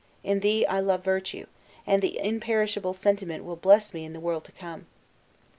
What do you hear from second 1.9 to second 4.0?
the imperishable sentiment will bless